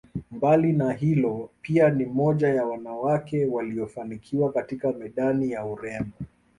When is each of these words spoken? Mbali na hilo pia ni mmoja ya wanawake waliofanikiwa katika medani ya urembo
Mbali 0.31 0.71
na 0.73 0.93
hilo 0.93 1.49
pia 1.61 1.89
ni 1.89 2.05
mmoja 2.05 2.47
ya 2.49 2.65
wanawake 2.65 3.45
waliofanikiwa 3.45 4.51
katika 4.53 4.91
medani 4.91 5.51
ya 5.51 5.65
urembo 5.65 6.15